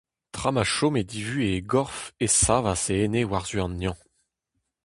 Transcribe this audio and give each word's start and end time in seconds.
Tra 0.31 0.49
ma 0.51 0.63
chome 0.73 0.99
divuhez 1.11 1.53
e 1.59 1.65
gorf 1.73 1.97
e 2.25 2.27
savas 2.41 2.83
e 2.93 2.95
ene 3.05 3.21
war-zu 3.29 3.57
an 3.65 3.73
neñv. 3.79 3.97